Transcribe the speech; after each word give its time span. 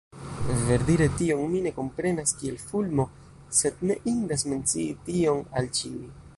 Verdire 0.67 1.07
tion 1.19 1.43
mi 1.51 1.61
ne 1.65 1.73
komprenas 1.75 2.33
kiel 2.41 2.57
fulmo, 2.71 3.07
sed 3.61 3.87
ne 3.91 4.01
indas 4.15 4.49
mencii 4.55 4.91
tion 5.11 5.49
al 5.61 5.75
ĉiuj. 5.81 6.05